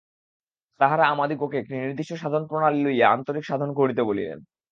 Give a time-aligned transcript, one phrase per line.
[0.79, 4.37] তাঁহারা আমাদিগকে একটি নির্দিষ্ট সাধনপ্রণালী লইয়া আন্তরিক সাধন করিতে বলেন।